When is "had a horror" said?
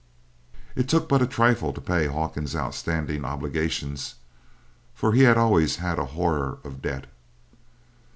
5.75-6.57